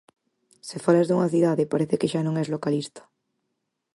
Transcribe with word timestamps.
Se 0.67 0.77
falas 0.85 1.07
dunha 1.07 1.31
cidade 1.33 1.69
parece 1.71 1.99
que 1.99 2.11
xa 2.11 2.21
non 2.23 2.35
es 2.41 2.51
localista. 2.53 3.01